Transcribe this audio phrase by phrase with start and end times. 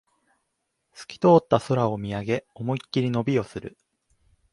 [0.95, 3.77] すき通った空を見上げ、思いっきり伸びをする